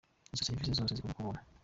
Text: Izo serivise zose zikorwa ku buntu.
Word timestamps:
Izo 0.33 0.43
serivise 0.45 0.73
zose 0.77 0.93
zikorwa 0.97 1.15
ku 1.17 1.25
buntu. 1.25 1.41